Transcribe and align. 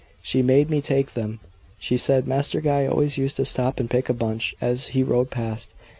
"She 0.23 0.41
made 0.41 0.71
me 0.71 0.81
take 0.81 1.13
them. 1.13 1.41
She 1.77 1.95
said 1.95 2.27
Master 2.27 2.59
Guy 2.59 2.87
always 2.87 3.19
used 3.19 3.35
to 3.37 3.45
stop 3.45 3.79
and 3.79 3.87
pick 3.87 4.09
a 4.09 4.15
bunch 4.15 4.55
as 4.59 4.87
he 4.97 5.03
rode 5.03 5.29
past. 5.29 5.75